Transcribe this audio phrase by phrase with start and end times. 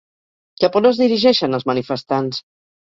[0.63, 2.45] Cap on es dirigeixen els manifestants?